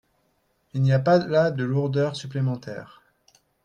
Il 0.73 0.81
n’y 0.81 0.93
a 0.93 0.97
pas 0.97 1.19
là 1.27 1.51
de 1.51 1.63
lourdeur 1.63 2.15
supplémentaire. 2.15 3.03